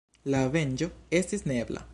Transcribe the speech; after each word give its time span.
La 0.35 0.39
venĝo 0.55 0.89
estis 1.21 1.47
neebla. 1.53 1.89